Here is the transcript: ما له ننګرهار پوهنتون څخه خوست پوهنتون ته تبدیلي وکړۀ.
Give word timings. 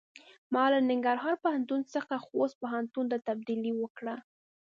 ما 0.53 0.63
له 0.71 0.79
ننګرهار 0.89 1.35
پوهنتون 1.43 1.81
څخه 1.93 2.15
خوست 2.25 2.55
پوهنتون 2.61 3.05
ته 3.11 3.17
تبدیلي 3.27 3.71
وکړۀ. 3.75 4.15